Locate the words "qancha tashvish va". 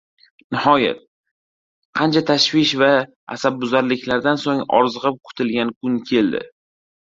1.99-2.89